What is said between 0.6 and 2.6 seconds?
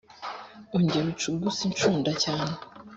Ongera ucuguse incunda cyane